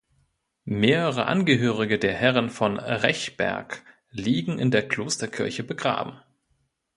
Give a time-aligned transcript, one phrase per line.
[0.65, 6.19] Mehrere Angehörige der Herren von Rechberg liegen in der Klosterkirche begraben.